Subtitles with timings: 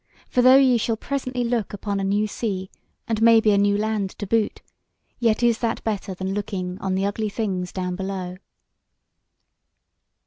[0.27, 2.71] for though ye shall presently look upon a new sea,
[3.07, 4.63] and maybe a new land to boot,
[5.19, 8.37] yet is that better than looking on the ugly things down below."